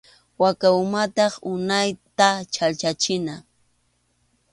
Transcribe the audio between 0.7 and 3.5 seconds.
umantaqa unaytam chhallchachina.